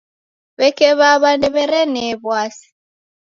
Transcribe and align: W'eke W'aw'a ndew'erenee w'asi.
W'eke 0.59 0.89
W'aw'a 0.99 1.31
ndew'erenee 1.37 2.13
w'asi. 2.23 2.67